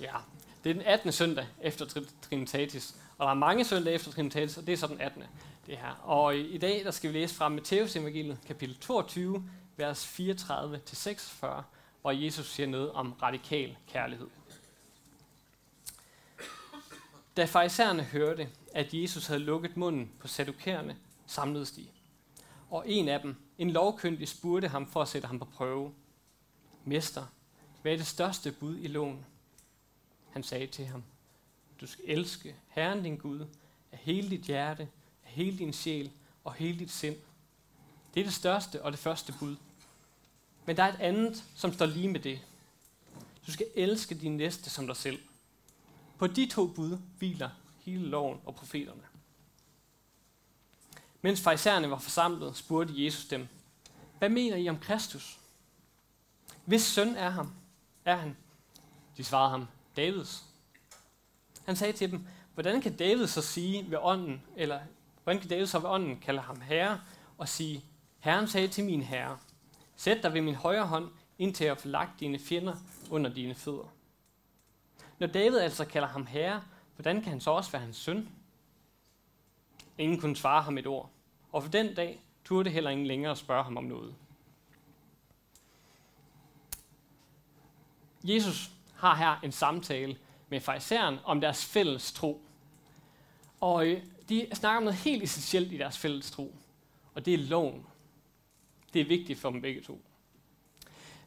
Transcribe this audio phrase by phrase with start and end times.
[0.00, 0.14] Ja,
[0.64, 1.12] det er den 18.
[1.12, 2.96] søndag efter Trinitatis.
[3.18, 5.22] Og der er mange søndage efter Trinitatis, og det er så den 18.
[5.66, 6.00] Det her.
[6.02, 11.46] Og i, i dag der skal vi læse fra Matteus evangeliet, kapitel 22, vers 34-46,
[12.00, 14.26] hvor Jesus siger noget om radikal kærlighed.
[17.36, 20.96] Da farisæerne hørte, at Jesus havde lukket munden på sadukærerne,
[21.26, 21.86] samledes de.
[22.70, 25.92] Og en af dem, en lovkyndig, spurgte ham for at sætte ham på prøve.
[26.84, 27.26] Mester,
[27.82, 29.26] hvad er det største bud i loven?
[30.38, 31.04] Han sagde til ham,
[31.80, 33.46] du skal elske Herren din Gud
[33.92, 34.88] af hele dit hjerte,
[35.24, 36.10] af hele din sjæl
[36.44, 37.16] og hele dit sind.
[38.14, 39.56] Det er det største og det første bud.
[40.66, 42.40] Men der er et andet, som står lige med det.
[43.46, 45.20] Du skal elske din næste som dig selv.
[46.18, 49.02] På de to bud hviler hele loven og profeterne.
[51.22, 53.48] Mens farisæerne var forsamlet, spurgte Jesus dem,
[54.18, 55.38] hvad mener I om Kristus?
[56.64, 57.54] Hvis søn er ham,
[58.04, 58.36] er han?
[59.16, 59.68] De svarede ham,
[59.98, 60.44] Davids.
[61.64, 64.80] Han sagde til dem, hvordan kan David så sige ved ånden, eller
[65.22, 67.00] hvordan kan David så ved ånden kalde ham herre,
[67.38, 67.84] og sige,
[68.18, 69.38] Herren sagde til min herre,
[69.96, 72.76] sæt dig ved min højre hånd, indtil jeg får lagt dine fjender
[73.10, 73.92] under dine fødder.
[75.18, 76.62] Når David altså kalder ham herre,
[76.96, 78.28] hvordan kan han så også være hans søn?
[79.98, 81.10] Ingen kunne svare ham et ord,
[81.52, 84.14] og for den dag turde heller ingen længere spørge ham om noget.
[88.24, 90.16] Jesus har her en samtale
[90.48, 92.42] med farisæeren om deres fælles tro.
[93.60, 96.54] Og øh, de snakker om noget helt essentielt i deres fælles tro,
[97.14, 97.86] og det er loven.
[98.94, 100.00] Det er vigtigt for dem begge to.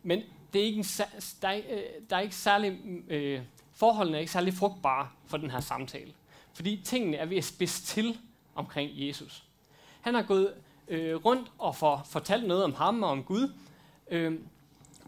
[0.03, 0.85] Men det er ikke en,
[1.41, 3.41] der, er, øh, der er ikke særlig, øh,
[3.73, 6.13] forholdene er ikke særlig frugtbare for den her samtale.
[6.53, 8.17] Fordi tingene er ved at spidse til
[8.55, 9.43] omkring Jesus.
[10.01, 10.53] Han har gået
[10.87, 13.53] øh, rundt og for, fortalt noget om ham og om Gud.
[14.11, 14.39] Øh,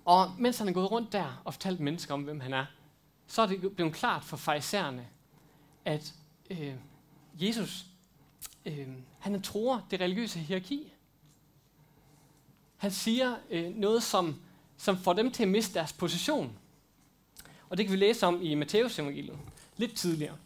[0.06, 2.66] og mens han er gået rundt der og fortalt mennesker om, hvem han er,
[3.28, 5.08] så er det blevet klart for farisæerne,
[5.86, 6.14] at
[6.50, 6.74] øh,
[7.40, 7.86] Jesus,
[8.66, 8.88] øh,
[9.20, 10.94] han er tror det religiøse hierarki.
[12.78, 14.42] Han siger øh, noget, som,
[14.78, 16.58] som får dem til at miste deres position.
[17.70, 19.38] Og det kan vi læse om i Matteus evangeliet
[19.78, 20.38] lidt tidligere.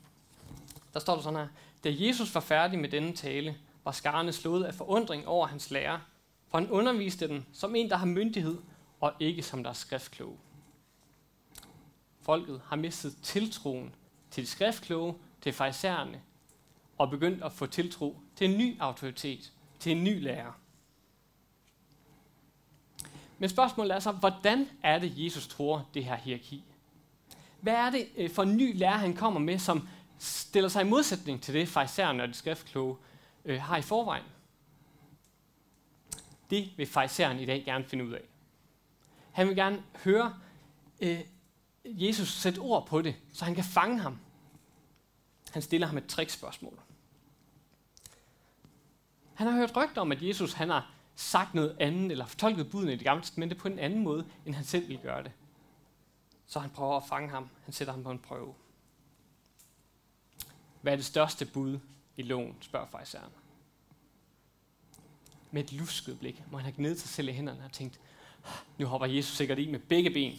[0.94, 1.47] Der står der sådan her,
[1.84, 6.00] da Jesus var færdig med denne tale, var skarne slået af forundring over hans lærer,
[6.47, 8.57] for han underviste den som en, der har myndighed,
[9.02, 10.38] og ikke som der er skriftkloge.
[12.22, 13.96] Folket har mistet tiltroen
[14.31, 16.22] til de skriftkloge, til farisæerne,
[16.97, 20.52] og begyndt at få tiltro til en ny autoritet, til en ny lærer.
[23.40, 26.64] Men spørgsmålet er så, hvordan er det, Jesus tror det her hierarki?
[27.62, 29.88] Hvad er det øh, for en ny lærer, han kommer med, som
[30.19, 32.97] stiller sig i modsætning til det, farisæerne og de skriftkloge
[33.46, 34.24] øh, har i forvejen?
[36.50, 38.22] Det vil fejseren i dag gerne finde ud af.
[39.37, 40.39] Han vil gerne høre
[40.99, 41.19] øh,
[41.83, 44.19] Jesus sætte ord på det, så han kan fange ham.
[45.51, 46.79] Han stiller ham et trickspørgsmål.
[49.33, 52.89] Han har hørt rygter om, at Jesus han har sagt noget andet, eller fortolket buden
[52.89, 55.31] i det gamle testamente på en anden måde, end han selv ville gøre det.
[56.47, 57.49] Så han prøver at fange ham.
[57.63, 58.53] Han sætter ham på en prøve.
[60.81, 61.79] Hvad er det største bud
[62.15, 63.31] i loven, spørger fejseren.
[65.51, 67.99] Med et lusket blik må han have gnedet sig selv i hænderne og tænkt,
[68.78, 70.38] nu hopper Jesus sikkert i med begge ben.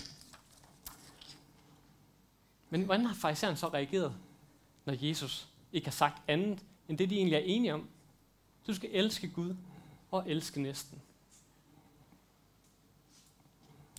[2.70, 4.14] Men hvordan har fariseren så reageret,
[4.84, 7.88] når Jesus ikke har sagt andet, end det de egentlig er enige om?
[8.66, 9.56] Du skal elske Gud
[10.10, 11.02] og elske næsten.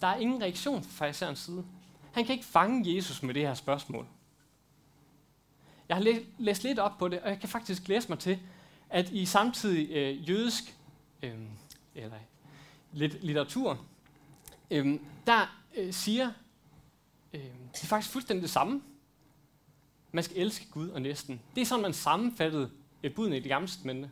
[0.01, 1.65] Der er ingen reaktion fra fariserens side.
[2.11, 4.07] Han kan ikke fange Jesus med det her spørgsmål.
[5.89, 8.39] Jeg har læst lidt op på det, og jeg kan faktisk læse mig til,
[8.89, 10.77] at i samtidig øh, jødisk
[11.23, 11.39] øh,
[11.95, 12.17] eller
[12.93, 13.85] lidt litteratur,
[14.71, 16.31] øh, der øh, siger
[17.33, 17.41] øh,
[17.73, 18.81] det er faktisk fuldstændig det samme.
[20.11, 21.41] Man skal elske Gud og næsten.
[21.55, 22.71] Det er sådan, man sammenfattede
[23.03, 24.11] øh, budene i det gamle testamente.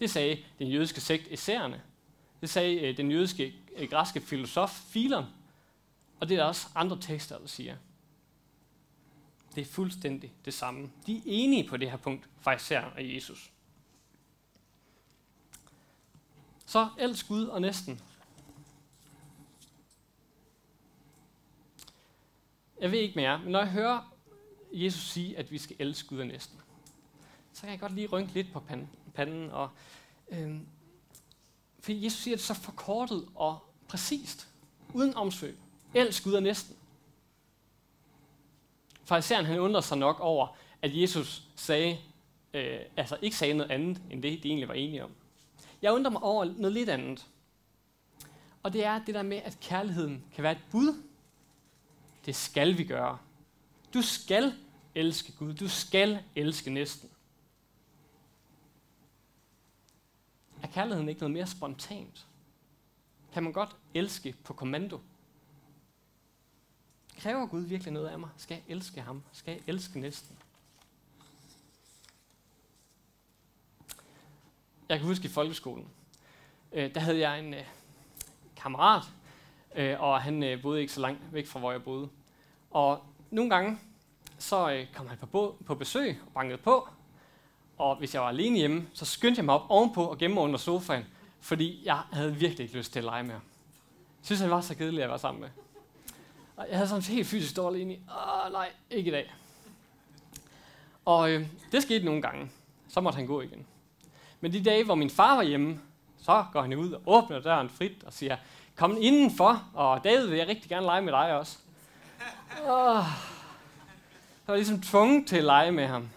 [0.00, 1.82] Det sagde den jødiske sekt Esserne.
[2.40, 5.24] Det sagde øh, den jødiske øh, græske filosof Filon.
[6.20, 7.76] Og det er der også andre tekster, der siger.
[9.54, 10.90] Det er fuldstændig det samme.
[11.06, 13.52] De er enige på det her punkt, faktisk her Jesus.
[16.66, 18.00] Så elsk Gud og næsten.
[22.80, 24.14] Jeg ved ikke mere, men når jeg hører
[24.72, 26.58] Jesus sige, at vi skal elske Gud og næsten,
[27.52, 28.62] så kan jeg godt lige rynke lidt på
[29.14, 29.50] panden.
[29.50, 29.70] Og,
[30.30, 30.66] øhm,
[31.80, 34.48] for Jesus siger det så forkortet og præcist,
[34.94, 35.58] uden omsvøb.
[35.94, 36.76] Elsk Gud og næsten.
[39.04, 41.98] Fariseren han undrer sig nok over, at Jesus sagde,
[42.54, 45.10] øh, altså ikke sagde noget andet, end det, de egentlig var enige om.
[45.82, 47.26] Jeg undrer mig over noget lidt andet.
[48.62, 51.02] Og det er det der med, at kærligheden kan være et bud.
[52.30, 53.18] Det skal vi gøre.
[53.94, 54.54] Du skal
[54.94, 55.54] elske Gud.
[55.54, 57.10] Du skal elske næsten.
[60.62, 62.26] Er kærligheden ikke noget mere spontant?
[63.32, 65.00] Kan man godt elske på kommando?
[67.18, 68.30] Kræver Gud virkelig noget af mig?
[68.36, 69.22] Skal jeg elske ham?
[69.32, 70.38] Skal jeg elske næsten?
[74.88, 75.88] Jeg kan huske i folkeskolen,
[76.72, 77.64] øh, der havde jeg en øh,
[78.56, 79.02] kammerat,
[79.74, 82.10] øh, og han øh, boede ikke så langt væk fra, hvor jeg boede.
[82.70, 83.78] Og nogle gange,
[84.38, 86.88] så øh, kom han på, på besøg og bankede på,
[87.78, 90.42] og hvis jeg var alene hjemme, så skyndte jeg mig op ovenpå og gemme mig
[90.42, 91.04] under sofaen,
[91.40, 93.42] fordi jeg havde virkelig ikke lyst til at lege med ham.
[94.20, 95.48] Jeg synes, han var så kedelig at være sammen med.
[96.56, 99.34] Og jeg havde sådan helt fysisk dårlig ind i, åh nej, ikke i dag.
[101.04, 102.50] Og øh, det skete nogle gange.
[102.88, 103.66] Så måtte han gå igen.
[104.40, 105.80] Men de dage, hvor min far var hjemme,
[106.18, 108.36] så går han ud og åbner døren frit og siger,
[108.76, 111.58] kom indenfor, og David vil jeg rigtig gerne lege med dig også.
[112.62, 113.04] Oh,
[114.46, 116.10] jeg var ligesom tvunget til at lege med ham.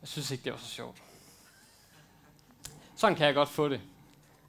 [0.00, 1.02] Jeg synes ikke, det var så sjovt.
[2.96, 3.80] Sådan kan jeg godt få det,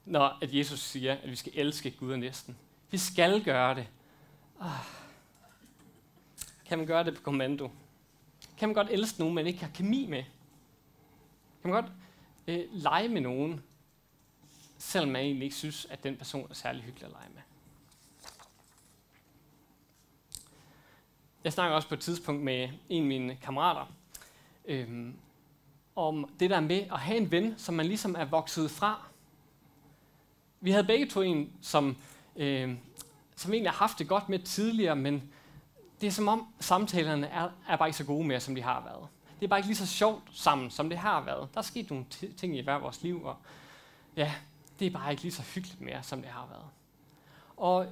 [0.05, 2.57] når at Jesus siger, at vi skal elske Gud og næsten.
[2.91, 3.87] Vi skal gøre det.
[4.59, 4.67] Oh.
[6.65, 7.71] Kan man gøre det på kommando?
[8.57, 10.23] Kan man godt elske nogen, man ikke har kemi med?
[11.61, 11.91] Kan man godt
[12.47, 13.63] øh, lege med nogen,
[14.77, 17.41] selvom man egentlig ikke synes, at den person er særlig hyggelig at lege med?
[21.47, 23.85] Jeg snakker også på et tidspunkt med en af mine kammerater,
[24.65, 25.13] øhm,
[25.95, 29.05] om det der med at have en ven, som man ligesom er vokset fra.
[30.61, 31.97] Vi havde begge to en, som,
[32.35, 32.75] øh,
[33.35, 35.31] som egentlig har haft det godt med tidligere, men
[36.01, 38.83] det er som om samtalerne er, er bare ikke så gode mere, som de har
[38.83, 39.07] været.
[39.39, 41.49] Det er bare ikke lige så sjovt sammen, som det har været.
[41.53, 42.05] Der er sket nogle
[42.37, 43.35] ting i hver vores liv, og
[44.15, 44.33] ja,
[44.79, 46.69] det er bare ikke lige så hyggeligt mere, som det har været.
[47.57, 47.87] Og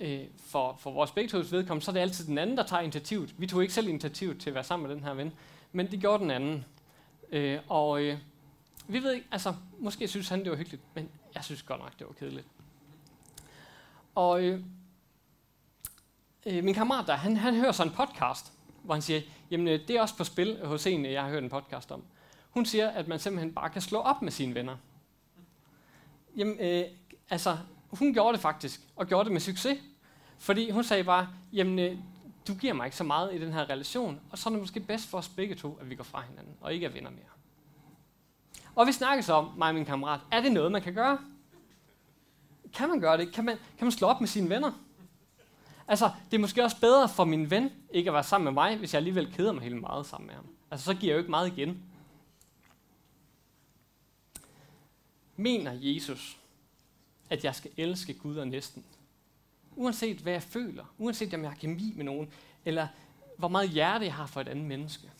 [0.00, 2.82] øh, for, for vores begge to's vedkommende, så er det altid den anden, der tager
[2.82, 3.34] initiativet.
[3.38, 5.32] Vi tog ikke selv initiativet til at være sammen med den her ven,
[5.72, 6.64] men det gjorde den anden.
[7.32, 8.18] Øh, og øh,
[8.88, 11.98] vi ved ikke, altså, måske synes han, det var hyggeligt, men jeg synes godt nok,
[11.98, 12.46] det var kedeligt.
[14.14, 14.60] Og øh,
[16.46, 18.52] øh, min kammerat der, han, han hører så en podcast,
[18.82, 19.20] hvor han siger,
[19.50, 22.04] jamen øh, det er også på spil hos en, jeg har hørt en podcast om.
[22.50, 24.76] Hun siger, at man simpelthen bare kan slå op med sine venner.
[26.36, 26.84] Jamen, øh,
[27.30, 27.58] altså,
[27.98, 29.78] hun gjorde det faktisk, og gjorde det med succes.
[30.38, 31.98] Fordi hun sagde bare, jamen, øh,
[32.48, 34.80] du giver mig ikke så meget i den her relation, og så er det måske
[34.80, 37.24] bedst for os begge to, at vi går fra hinanden, og ikke er venner mere.
[38.74, 41.18] Og vi snakker så om, mig og min kammerat, er det noget, man kan gøre?
[42.72, 43.32] Kan man gøre det?
[43.32, 44.72] Kan man, kan man slå op med sine venner?
[45.88, 48.76] Altså, det er måske også bedre for min ven ikke at være sammen med mig,
[48.76, 50.46] hvis jeg alligevel keder mig helt meget sammen med ham.
[50.70, 51.82] Altså, så giver jeg jo ikke meget igen.
[55.36, 56.38] Mener Jesus,
[57.30, 58.84] at jeg skal elske Gud og næsten?
[59.76, 62.32] Uanset hvad jeg føler, uanset om jeg har kemi med nogen,
[62.64, 62.88] eller
[63.38, 65.10] hvor meget hjerte jeg har for et andet menneske.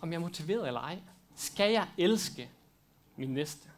[0.00, 0.98] Om jeg er motiveret eller ej.
[1.36, 2.50] Skal jeg elske
[3.16, 3.70] min næste?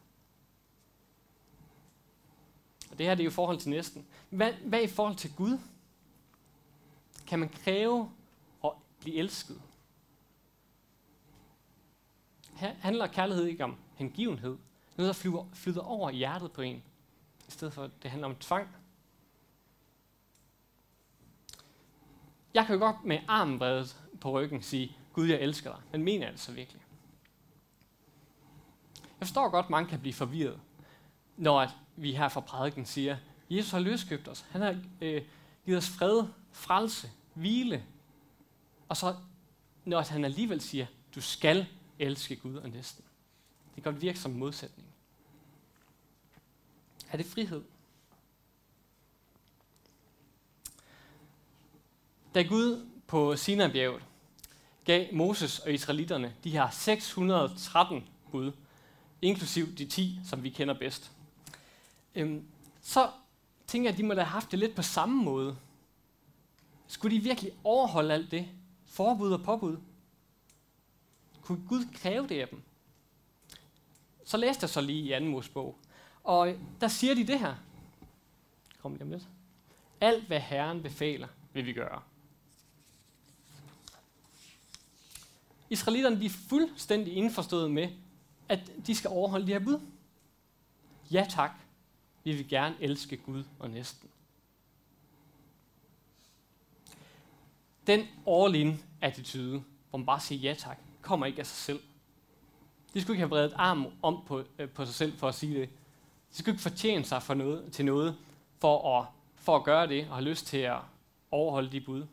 [2.90, 4.06] Og det her det er jo i forhold til næsten.
[4.31, 5.58] Hvad, hvad i forhold til Gud?
[7.26, 8.10] Kan man kræve
[8.64, 8.70] at
[9.00, 9.62] blive elsket?
[12.55, 14.58] Her handler kærlighed ikke om hengivenhed.
[15.02, 16.82] Noget, der flyder, flyder over i hjertet på en.
[17.49, 18.69] I stedet for, at det handler om tvang.
[22.54, 25.81] Jeg kan jo godt med armen bredet på ryggen sige, Gud, jeg elsker dig.
[25.93, 26.82] Men mener jeg det så virkelig?
[29.03, 30.60] Jeg forstår godt, at mange kan blive forvirret,
[31.36, 33.17] når at vi her fra prædiken siger,
[33.50, 34.46] Jesus har løskøbt os.
[34.50, 35.22] Han har øh,
[35.65, 37.84] givet os fred, frelse, hvile.
[38.88, 39.17] Og så,
[39.84, 41.67] når han alligevel siger, du skal
[41.98, 43.05] elske Gud og næsten.
[43.74, 44.92] Det kan godt virke som modsætning.
[47.12, 47.62] Er det frihed?
[52.34, 54.02] Da Gud på Sinaibjerget
[54.84, 58.52] gav Moses og israelitterne de her 613 bud,
[59.22, 61.12] inklusiv de 10, som vi kender bedst,
[62.14, 62.46] øhm,
[62.82, 63.10] så
[63.66, 65.56] tænker jeg, at de må have haft det lidt på samme måde.
[66.86, 68.48] Skulle de virkelig overholde alt det?
[68.86, 69.76] Forbud og påbud?
[71.42, 72.62] Kunne Gud kræve det af dem?
[74.24, 75.78] Så læste jeg så lige i anden Mosebog,
[76.24, 77.55] og der siger de det her.
[78.82, 79.29] Kom lige om lidt.
[80.00, 82.02] Alt hvad Herren befaler, vil vi gøre.
[85.70, 87.88] Israelitterne de er fuldstændig indforstået med,
[88.48, 89.81] at de skal overholde de her bud.
[91.10, 91.50] Ja tak,
[92.24, 94.08] vi vil gerne elske Gud og næsten.
[97.86, 101.81] Den all-in attitude, hvor man bare siger ja tak, kommer ikke af sig selv.
[102.94, 105.60] De skulle ikke have vredet arm om på, øh, på sig selv for at sige
[105.60, 105.70] det.
[106.32, 108.17] De skal ikke fortjene sig for noget, til noget
[108.58, 110.79] for at, for at gøre det og have lyst til at
[111.31, 112.06] overholde de bud.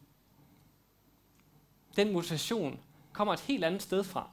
[1.96, 2.80] den motivation
[3.14, 4.30] kommer et helt andet sted fra.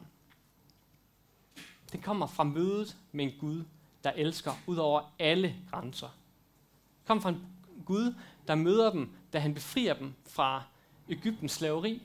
[1.93, 3.65] Den kommer fra mødet med en Gud,
[4.05, 6.09] der elsker ud over alle grænser.
[6.09, 7.47] Den kommer fra en
[7.85, 8.15] Gud,
[8.49, 10.65] der møder dem, da han befrier dem fra
[11.09, 12.03] Ægyptens slaveri.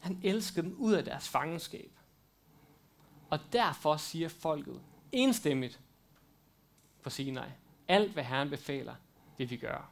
[0.00, 1.90] Han elskede dem ud af deres fangenskab.
[3.30, 4.80] Og derfor siger folket
[5.12, 5.80] enstemmigt
[7.04, 7.48] på Sinai,
[7.88, 8.94] alt hvad Herren befaler,
[9.38, 9.86] vil vi gøre.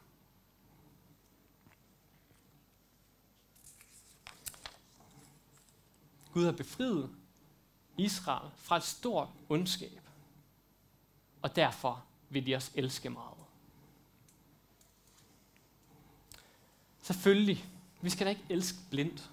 [6.31, 7.15] Gud har befriet
[7.97, 10.01] Israel fra et stort ondskab.
[11.41, 13.37] Og derfor vil de også elske meget.
[17.01, 17.65] Selvfølgelig,
[18.01, 19.31] vi skal da ikke elske blindt.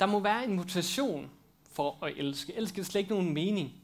[0.00, 1.30] Der må være en motivation
[1.70, 2.54] for at elske.
[2.54, 3.82] Elske er slet ikke nogen mening.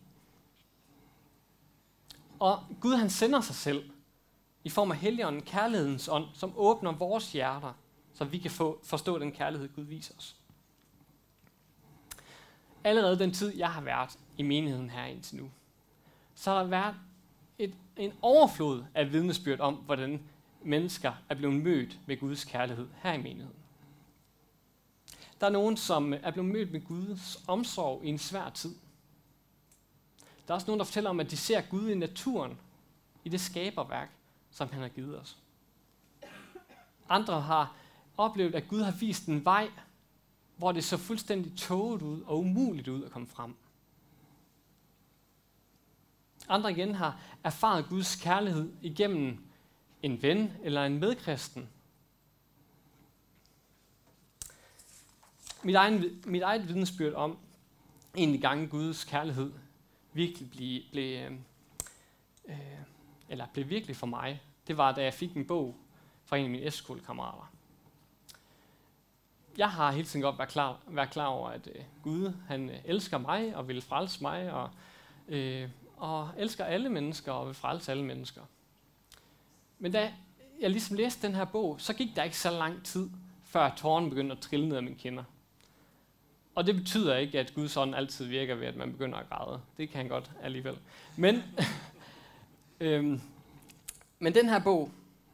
[2.39, 3.91] Og Gud han sender sig selv
[4.65, 7.73] i form af Helligånden, kærlighedens ånd, som åbner vores hjerter,
[8.13, 10.37] så vi kan få, forstå den kærlighed, Gud viser os.
[12.85, 15.51] Allerede den tid, jeg har været i menigheden her indtil nu,
[16.35, 16.95] så har der været
[17.59, 20.23] et, en overflod af vidnesbyrd om, hvordan
[20.63, 23.57] mennesker er blevet mødt med Guds kærlighed her i menigheden.
[25.41, 28.75] Der er nogen, som er blevet mødt med Guds omsorg i en svær tid.
[30.47, 32.59] Der er også nogen, der fortæller om, at de ser Gud i naturen,
[33.25, 34.11] i det skaberværk,
[34.51, 35.39] som han har givet os.
[37.09, 37.77] Andre har
[38.17, 39.71] oplevet, at Gud har vist en vej,
[40.57, 43.55] hvor det så fuldstændig tåget ud og umuligt ud at komme frem.
[46.49, 49.45] Andre igen har erfaret Guds kærlighed igennem
[50.03, 51.69] en ven eller en medkristen.
[55.63, 57.39] Mit, egen, mit eget vidnesbyrd om
[58.15, 59.53] en gang Guds kærlighed
[60.15, 61.39] virkelig blev, blev,
[62.49, 62.57] øh,
[63.29, 65.77] eller blev virkelig for mig, det var, da jeg fik en bog
[66.25, 67.53] fra en af mine S-skolekammerater.
[69.59, 72.77] Jeg har hele tiden godt været klar, været klar over, at øh, Gud han øh,
[72.85, 74.71] elsker mig og vil frelse mig, og,
[75.29, 78.43] øh, og elsker alle mennesker og vil frelse alle mennesker.
[79.79, 80.15] Men da
[80.61, 83.11] jeg ligesom læste den her bog, så gik der ikke så lang tid,
[83.43, 85.25] før tårnen begyndte at trille ned af mine kinder.
[86.55, 89.61] Og det betyder ikke, at Guds ånd altid virker ved, at man begynder at græde.
[89.77, 90.79] Det kan han godt alligevel.
[91.17, 91.43] Men,
[92.81, 93.21] øhm,
[94.19, 94.91] men den her bog,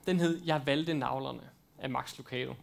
[0.06, 1.42] den hed Jeg valgte navlerne
[1.78, 2.54] af Max Lucado.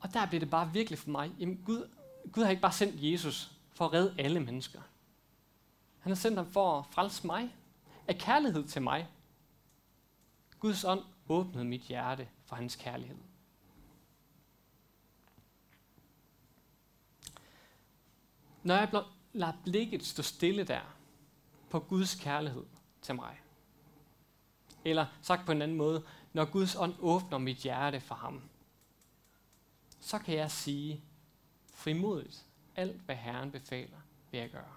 [0.00, 1.88] Og der blev det bare virkelig for mig, jamen Gud,
[2.32, 4.80] Gud har ikke bare sendt Jesus for at redde alle mennesker.
[6.00, 7.54] Han har sendt ham for at frelse mig,
[8.08, 9.06] af kærlighed til mig.
[10.60, 13.16] Guds ånd åbnede mit hjerte for hans kærlighed.
[18.66, 20.80] Når jeg lader blikket stå stille der
[21.70, 22.66] på Guds kærlighed
[23.02, 23.40] til mig,
[24.84, 28.42] eller sagt på en anden måde, når Guds ånd åbner mit hjerte for ham,
[30.00, 31.02] så kan jeg sige
[31.74, 32.44] frimodigt,
[32.76, 33.98] alt hvad Herren befaler,
[34.30, 34.76] vil jeg gøre.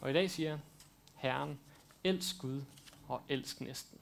[0.00, 0.58] Og i dag siger
[1.14, 1.60] Herren,
[2.04, 2.62] elsk Gud
[3.08, 3.99] og elsk næsten.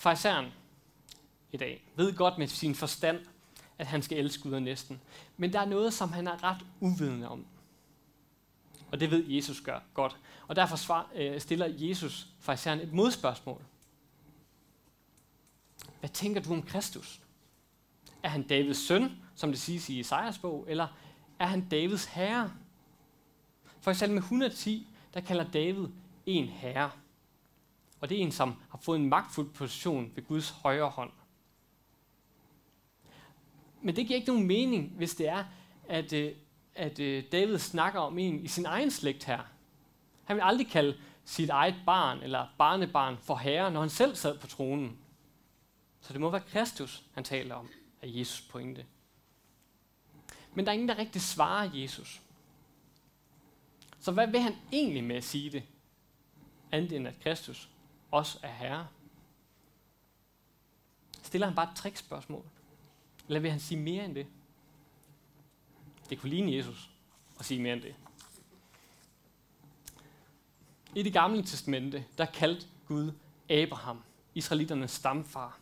[0.00, 0.52] Fariseren
[1.52, 3.26] i dag ved godt med sin forstand,
[3.78, 5.00] at han skal elske Gud og næsten.
[5.36, 7.46] Men der er noget, som han er ret uvidende om.
[8.92, 10.16] Og det ved Jesus gør godt.
[10.48, 13.62] Og derfor svar, øh, stiller Jesus fariseren et modspørgsmål.
[16.00, 17.20] Hvad tænker du om Kristus?
[18.22, 20.86] Er han Davids søn, som det siges i Isaias bog, eller
[21.38, 22.52] er han Davids herre?
[23.80, 25.86] For i salme 110, der kalder David
[26.26, 26.90] en herre.
[28.00, 31.10] Og det er en, som har fået en magtfuld position ved Guds højre hånd.
[33.82, 35.44] Men det giver ikke nogen mening, hvis det er,
[35.88, 36.32] at, øh,
[36.74, 39.40] at øh, David snakker om en i sin egen slægt her.
[40.24, 44.38] Han vil aldrig kalde sit eget barn eller barnebarn for herre, når han selv sad
[44.38, 44.98] på tronen.
[46.00, 47.68] Så det må være Kristus, han taler om,
[48.02, 48.86] af Jesus pointe.
[50.54, 52.20] Men der er ingen, der rigtig svarer Jesus.
[53.98, 55.62] Så hvad vil han egentlig med at sige det?
[56.72, 57.68] Andet end at Kristus
[58.10, 58.86] også er herre.
[61.22, 62.44] Stiller han bare et trickspørgsmål?
[63.28, 64.26] Eller vil han sige mere end det?
[66.10, 66.90] Det kunne ligne Jesus
[67.38, 67.94] at sige mere end det.
[70.94, 73.12] I det gamle testamente, der kaldte Gud
[73.50, 74.02] Abraham,
[74.34, 75.58] israeliternes stamfar.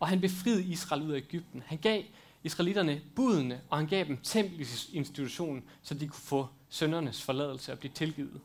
[0.00, 1.62] Og han befriede Israel ud af Ægypten.
[1.66, 2.02] Han gav
[2.42, 7.92] israelitterne budene, og han gav dem tempelinstitutionen, så de kunne få søndernes forladelse og blive
[7.92, 8.40] tilgivet.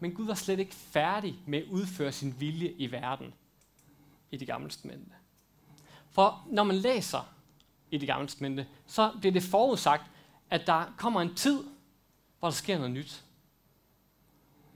[0.00, 3.34] Men Gud var slet ikke færdig med at udføre sin vilje i verden
[4.30, 5.10] i det gamle testamente.
[6.10, 7.34] For når man læser
[7.90, 10.10] i det gamle testamente, så bliver det forudsagt,
[10.50, 11.64] at der kommer en tid,
[12.38, 13.24] hvor der sker noget nyt.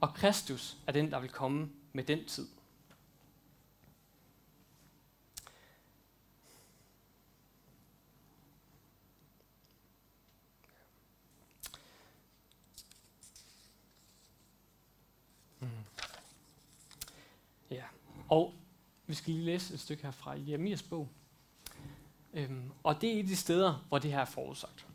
[0.01, 2.49] Og Kristus er den, der vil komme med den tid.
[15.61, 15.69] Mm.
[17.71, 17.85] Ja,
[18.35, 18.55] og
[19.07, 21.09] vi skal lige læse et stykke her fra Jeremias bog.
[22.33, 24.87] Øhm, og det er et af de steder, hvor det her er forudsagt.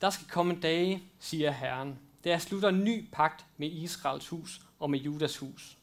[0.00, 4.60] Der skal komme dage, siger Herren, da jeg slutter en ny pagt med Israels hus
[4.78, 5.78] og med Judas hus.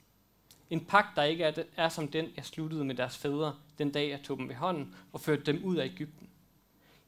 [0.69, 4.09] En pagt, der ikke er, er som den, jeg sluttede med deres fædre, den dag
[4.09, 6.29] jeg tog dem ved hånden og førte dem ud af Ægypten.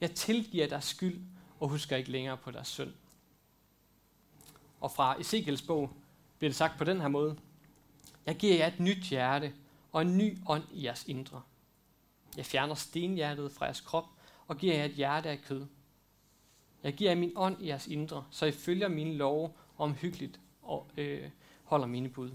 [0.01, 1.21] Jeg tilgiver deres skyld
[1.59, 2.93] og husker ikke længere på deres synd.
[4.81, 5.89] Og fra Ezekiels bog
[6.37, 7.37] bliver det sagt på den her måde.
[8.25, 9.53] Jeg giver jer et nyt hjerte
[9.91, 11.41] og en ny ånd i jeres indre.
[12.37, 14.05] Jeg fjerner stenhjertet fra jeres krop
[14.47, 15.65] og giver jer et hjerte af kød.
[16.83, 20.87] Jeg giver jer min ånd i jeres indre, så I følger mine love omhyggeligt og
[20.97, 21.29] øh,
[21.63, 22.31] holder mine bud.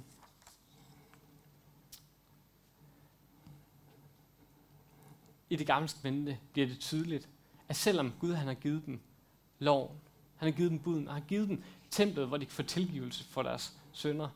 [5.50, 7.28] I det gamle testamente bliver det tydeligt,
[7.68, 9.00] at selvom Gud han har givet dem
[9.58, 10.00] loven,
[10.36, 12.62] han har givet dem buden, og han har givet dem templet, hvor de kan få
[12.62, 14.28] tilgivelse for deres sønder,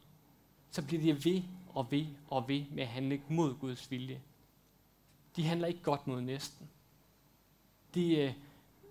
[0.74, 4.20] så bliver de ved og ved og ved med at handle mod Guds vilje.
[5.36, 6.70] De handler ikke godt mod næsten.
[7.94, 8.34] De øh,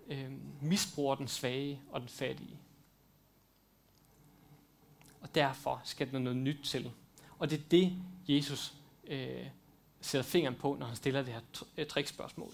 [0.06, 2.58] øh, misbruger den svage og den fattige.
[5.20, 6.92] Og derfor skal der noget nyt til.
[7.38, 7.96] Og det er det,
[8.28, 8.74] Jesus
[9.06, 9.46] øh,
[10.00, 11.40] sætter fingeren på, når han stiller det her
[11.76, 12.52] øh, trickspørgsmål.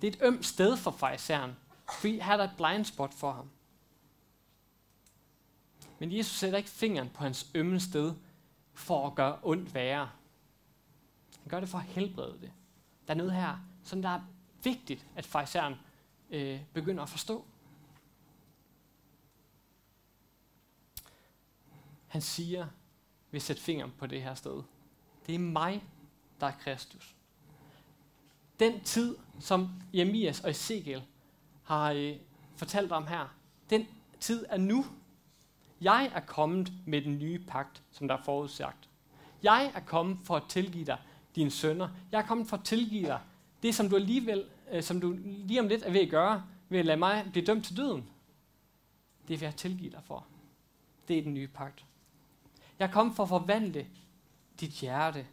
[0.00, 1.56] Det er et ømt sted for fejseren,
[2.00, 3.50] fordi her er der et blind spot for ham.
[5.98, 8.14] Men Jesus sætter ikke fingeren på hans ømme sted
[8.72, 10.10] for at gøre ondt værre.
[11.40, 12.52] Han gør det for at helbrede det.
[13.06, 14.20] Der er noget her, som der er
[14.64, 15.74] vigtigt, at fejseren
[16.30, 17.44] øh, begynder at forstå.
[22.08, 22.66] Han siger,
[23.30, 24.62] vi sætter fingeren på det her sted.
[25.26, 25.84] Det er mig,
[26.40, 27.16] der er Kristus.
[28.60, 31.02] Den tid, som Jeremias og Ezekiel
[31.62, 32.16] har øh,
[32.56, 33.34] fortalt om her,
[33.70, 33.86] den
[34.20, 34.84] tid er nu.
[35.80, 38.88] Jeg er kommet med den nye pagt, som der er forudsagt.
[39.42, 40.98] Jeg er kommet for at tilgive dig
[41.36, 41.88] dine sønner.
[42.12, 43.20] Jeg er kommet for at tilgive dig
[43.62, 46.78] det, som du alligevel, øh, som du lige om lidt er ved at gøre, ved
[46.78, 48.08] at lade mig blive dømt til døden.
[49.28, 50.26] Det vil jeg tilgive dig for.
[51.08, 51.84] Det er den nye pagt.
[52.78, 53.86] Jeg er kommet for at forvandle
[54.60, 55.26] dit hjerte.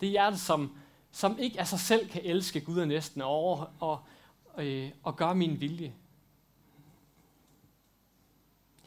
[0.00, 0.76] Det hjerte, som,
[1.10, 4.00] som ikke af sig selv kan elske Gud og næsten over og,
[4.58, 5.94] øh, og gøre min vilje.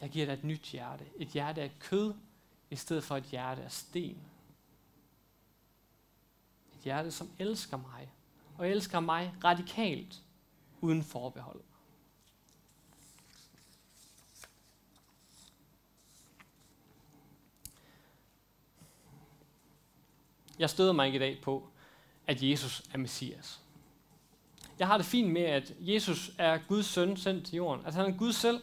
[0.04, 1.04] Jeg giver dig et nyt hjerte.
[1.16, 2.14] Et hjerte af kød,
[2.70, 4.18] i stedet for et hjerte af sten.
[6.74, 8.12] Et hjerte, som elsker mig.
[8.58, 10.22] Og elsker mig radikalt,
[10.80, 11.60] uden forbehold.
[20.58, 21.68] Jeg støder mig ikke i dag på,
[22.26, 23.60] at Jesus er Messias.
[24.78, 27.86] Jeg har det fint med, at Jesus er Guds søn sendt til jorden.
[27.86, 28.62] At han er Gud selv.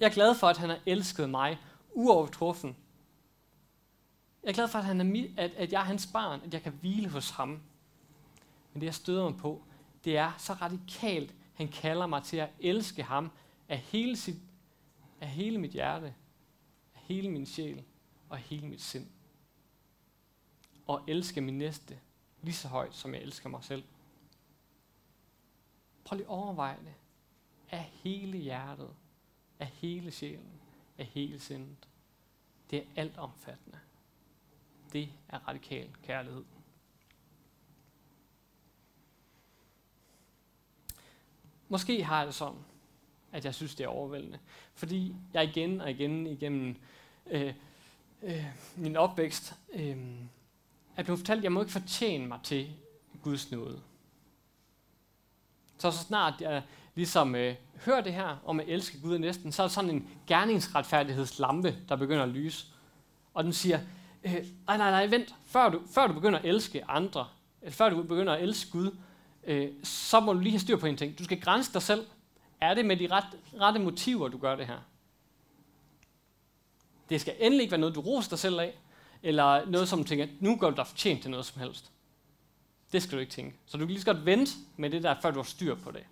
[0.00, 1.58] Jeg er glad for, at han har elsket mig
[1.92, 2.76] uovertruffen.
[4.42, 6.62] Jeg er glad for, at, han er, at, at jeg er hans barn, at jeg
[6.62, 7.48] kan hvile hos ham.
[8.72, 9.62] Men det, jeg støder mig på,
[10.04, 13.30] det er så radikalt, han kalder mig til at elske ham
[13.68, 14.36] af hele, sit,
[15.20, 16.14] af hele mit hjerte,
[16.94, 17.84] af hele min sjæl
[18.28, 19.06] og af hele mit sind
[20.86, 21.98] og elske min næste
[22.42, 23.84] lige så højt, som jeg elsker mig selv.
[26.04, 26.94] Prøv lige at overveje det.
[27.70, 28.90] Af hele hjertet,
[29.58, 30.60] af hele sjælen,
[30.98, 31.88] af hele sindet.
[32.70, 33.78] Det er alt omfattende.
[34.92, 36.44] Det er radikal kærlighed.
[41.68, 42.64] Måske har jeg det sådan,
[43.32, 44.38] at jeg synes, det er overvældende.
[44.74, 46.76] Fordi jeg igen og igen igennem
[47.26, 47.54] øh,
[48.22, 48.44] øh,
[48.76, 49.96] min opvækst øh,
[50.96, 52.76] er blevet fortalt, at jeg må ikke fortjene mig til
[53.22, 53.82] Guds nåde.
[55.78, 56.62] Så så snart jeg
[56.96, 57.54] ligesom øh,
[57.84, 61.76] hører det her om at elske Gud og næsten, så er der sådan en gerningsretfærdighedslampe,
[61.88, 62.66] der begynder at lyse.
[63.34, 63.80] Og den siger,
[64.24, 64.32] øh,
[64.66, 67.26] nej, nej, nej, vent, før du, før du begynder at elske andre,
[67.62, 68.96] eller før du begynder at elske Gud,
[69.44, 71.18] øh, så må du lige have styr på en ting.
[71.18, 72.06] Du skal grænse dig selv.
[72.60, 73.24] Er det med de ret,
[73.60, 74.78] rette motiver, du gør det her?
[77.10, 78.74] Det skal endelig ikke være noget, du roser dig selv af
[79.22, 81.92] eller noget, som du tænker, nu går du dig fortjent til noget som helst.
[82.92, 83.56] Det skal du ikke tænke.
[83.66, 85.90] Så du kan lige så godt vente med det der, før du har styr på
[85.90, 86.04] det.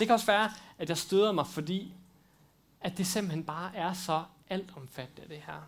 [0.00, 1.94] Det kan også være, at jeg støder mig, fordi
[2.80, 5.62] at det simpelthen bare er så altomfattende, det her.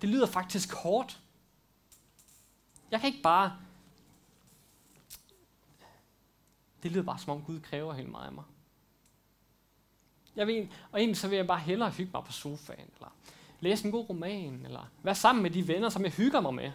[0.00, 1.20] Det lyder faktisk hårdt.
[2.90, 3.56] Jeg kan ikke bare
[6.82, 8.44] Det lyder bare som om Gud kræver helt meget af mig.
[10.36, 13.14] Jeg ved, og egentlig så vil jeg bare hellere hygge mig på sofaen, eller
[13.60, 16.72] læse en god roman, eller være sammen med de venner, som jeg hygger mig med.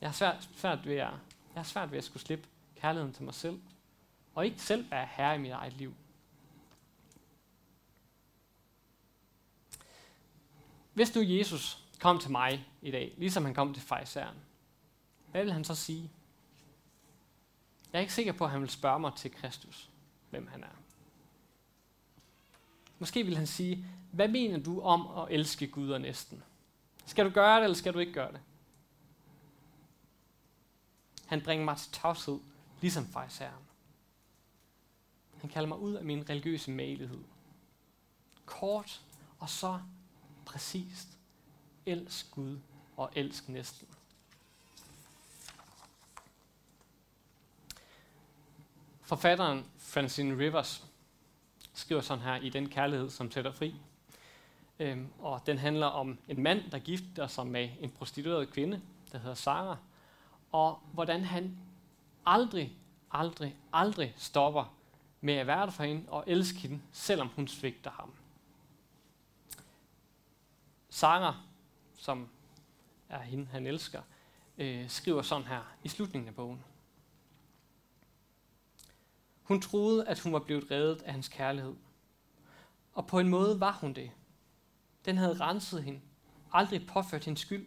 [0.00, 1.10] Jeg har svært, svært, ved, at, jeg
[1.54, 3.60] har svært ved at skulle slippe kærligheden til mig selv,
[4.34, 5.94] og ikke selv være herre i mit eget liv.
[10.94, 14.36] Hvis nu Jesus kom til mig i dag, ligesom han kom til fejseren,
[15.30, 16.10] hvad vil han så sige?
[17.92, 19.90] Jeg er ikke sikker på, at han vil spørge mig til Kristus,
[20.30, 20.76] hvem han er.
[22.98, 26.42] Måske vil han sige, hvad mener du om at elske Gud og næsten?
[27.06, 28.40] Skal du gøre det, eller skal du ikke gøre det?
[31.26, 32.40] Han bringer mig til tavshed,
[32.80, 33.73] ligesom fejseren.
[35.44, 37.24] Han kalder mig ud af min religiøse malighed.
[38.46, 39.00] Kort
[39.38, 39.80] og så
[40.46, 41.08] præcist.
[41.86, 42.58] Elsk Gud
[42.96, 43.88] og elsk næsten.
[49.00, 50.86] Forfatteren Francine Rivers
[51.74, 53.74] skriver sådan her i Den kærlighed, som sætter fri.
[54.78, 58.80] Øhm, og den handler om en mand, der gifter sig med en prostitueret kvinde,
[59.12, 59.76] der hedder Sarah,
[60.52, 61.58] og hvordan han
[62.26, 62.76] aldrig,
[63.10, 64.74] aldrig, aldrig stopper
[65.24, 68.12] med at være der for hende og elske hende, selvom hun svigter ham.
[70.90, 71.48] Sanger,
[71.96, 72.28] som
[73.08, 74.02] er hende, han elsker,
[74.58, 76.64] øh, skriver sådan her i slutningen af bogen.
[79.42, 81.74] Hun troede, at hun var blevet reddet af hans kærlighed.
[82.92, 84.10] Og på en måde var hun det.
[85.04, 86.00] Den havde renset hende,
[86.52, 87.66] aldrig påført hendes skyld,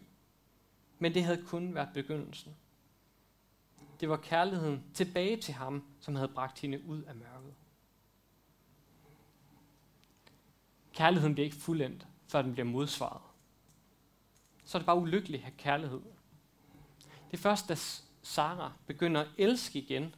[0.98, 2.56] men det havde kun været begyndelsen.
[4.00, 7.54] Det var kærligheden tilbage til ham, som havde bragt hende ud af mørket.
[10.92, 13.22] Kærligheden bliver ikke fuldendt, før den bliver modsvaret.
[14.64, 16.00] Så er det bare ulykkeligt at have kærlighed.
[17.30, 17.74] Det er først, da
[18.22, 20.14] Sarah begynder at elske igen,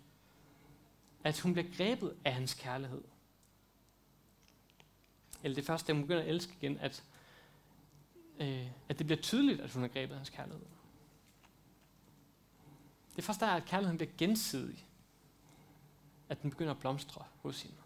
[1.24, 3.02] at hun bliver grebet af hans kærlighed.
[5.42, 7.04] Eller det er først, da hun begynder at elske igen, at,
[8.40, 10.66] øh, at det bliver tydeligt, at hun er grebet af hans kærlighed.
[13.10, 14.86] Det er først der, at kærligheden bliver gensidig.
[16.28, 17.76] At den begynder at blomstre hos hende.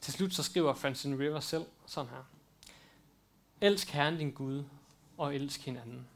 [0.00, 2.24] Til slut så skriver Francine River selv sådan her.
[3.60, 4.64] Elsk Herren din Gud,
[5.18, 6.08] og elsk hinanden.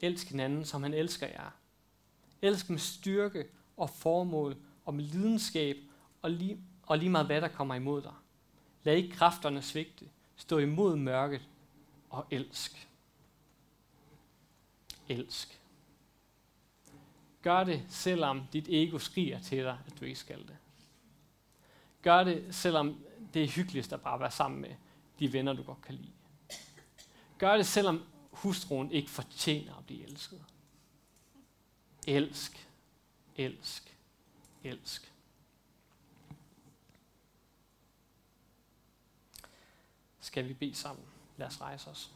[0.00, 1.50] Elsk hinanden, som han elsker jer.
[2.42, 5.76] Elsk med styrke og formål og med lidenskab
[6.22, 8.14] og lige, og lige meget hvad der kommer imod dig.
[8.82, 10.08] Lad ikke kræfterne svigte.
[10.36, 11.48] Stå imod mørket
[12.10, 12.88] og elsk.
[15.08, 15.60] Elsk.
[17.42, 20.56] Gør det, selvom dit ego skriger til dig, at du ikke skal det.
[22.02, 24.74] Gør det, selvom det er hyggeligst at bare være sammen med
[25.18, 26.12] de venner, du godt kan lide.
[27.38, 30.44] Gør det, selvom hustruen ikke fortjener at blive elsket.
[32.06, 32.68] Elsk,
[33.36, 33.96] elsk,
[34.64, 35.12] elsk.
[40.20, 41.04] Skal vi bede sammen?
[41.36, 42.12] Lad os rejse os.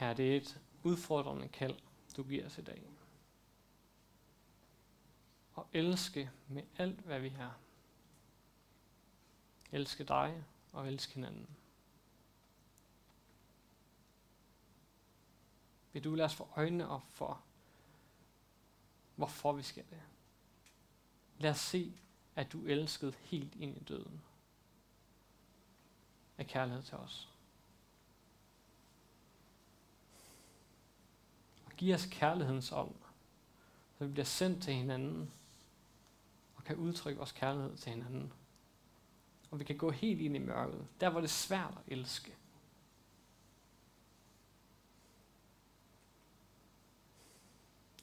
[0.00, 1.78] Her det er et udfordrende kald,
[2.16, 2.82] du giver os i dag.
[5.52, 7.58] Og elske med alt, hvad vi har.
[9.72, 11.56] Elske dig og elske hinanden.
[15.92, 17.42] Vil du lade os få øjnene op for,
[19.16, 20.02] hvorfor vi skal det?
[21.38, 22.00] Lad os se,
[22.36, 24.20] at du elskede helt ind i døden
[26.38, 27.29] af kærlighed til os.
[31.80, 32.94] Giver os kærlighedens ånd,
[33.98, 35.30] så vi bliver sendt til hinanden
[36.56, 38.32] og kan udtrykke vores kærlighed til hinanden.
[39.50, 42.36] Og vi kan gå helt ind i mørket, der hvor det er svært at elske.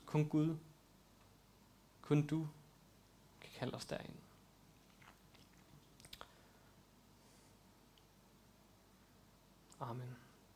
[0.05, 0.57] Kun Gud,
[2.01, 2.47] kun du
[3.41, 4.15] kan kalde os derind.
[9.79, 10.16] Amen.